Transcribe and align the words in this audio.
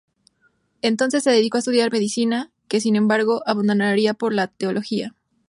Entonces 0.81 1.23
se 1.23 1.29
dedicó 1.29 1.57
a 1.57 1.59
estudiar 1.59 1.91
medicina, 1.91 2.49
que 2.67 2.81
sin 2.81 2.95
embargo 2.95 3.43
abandonaría 3.45 4.15
por 4.15 4.33
la 4.33 4.47
teología. 4.47 5.13